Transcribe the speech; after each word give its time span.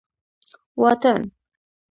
واټن 0.81 1.21